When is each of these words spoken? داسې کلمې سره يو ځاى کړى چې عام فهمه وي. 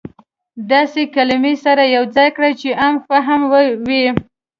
داسې 0.71 1.01
کلمې 1.15 1.53
سره 1.65 1.83
يو 1.95 2.03
ځاى 2.15 2.29
کړى 2.35 2.51
چې 2.59 2.69
عام 2.81 2.95
فهمه 3.07 3.47
وي. 3.87 4.05